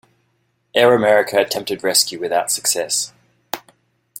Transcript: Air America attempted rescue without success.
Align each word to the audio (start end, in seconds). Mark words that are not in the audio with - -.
Air 0.73 0.95
America 0.95 1.37
attempted 1.37 1.83
rescue 1.83 2.19
without 2.19 2.49
success. 2.51 3.13